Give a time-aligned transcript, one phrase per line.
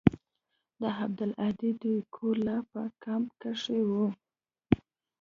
[0.81, 3.91] د عبدالهادي دوى کور لا په کمپ کښې و.